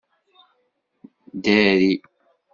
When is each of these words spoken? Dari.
Dari. 1.43 1.91